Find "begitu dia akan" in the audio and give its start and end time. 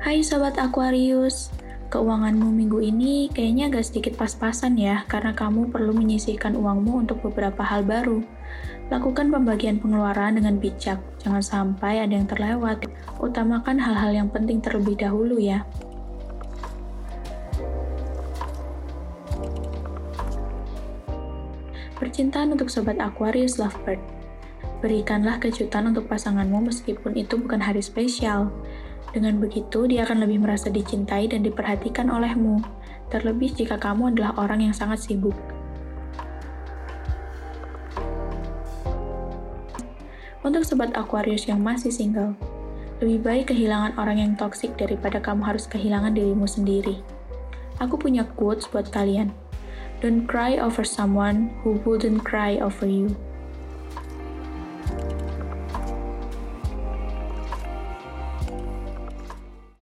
29.42-30.22